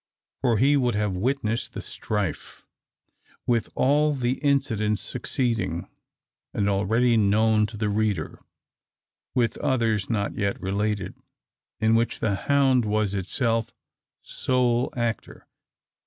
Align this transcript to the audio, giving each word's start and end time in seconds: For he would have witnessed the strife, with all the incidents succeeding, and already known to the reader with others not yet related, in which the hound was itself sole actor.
For 0.39 0.57
he 0.57 0.75
would 0.75 0.95
have 0.95 1.15
witnessed 1.15 1.75
the 1.75 1.79
strife, 1.83 2.65
with 3.45 3.69
all 3.75 4.15
the 4.15 4.39
incidents 4.39 4.99
succeeding, 4.99 5.87
and 6.55 6.67
already 6.67 7.17
known 7.17 7.67
to 7.67 7.77
the 7.77 7.87
reader 7.87 8.41
with 9.35 9.59
others 9.59 10.09
not 10.09 10.35
yet 10.35 10.59
related, 10.59 11.13
in 11.79 11.93
which 11.93 12.19
the 12.19 12.33
hound 12.33 12.83
was 12.83 13.13
itself 13.13 13.75
sole 14.23 14.91
actor. 14.97 15.45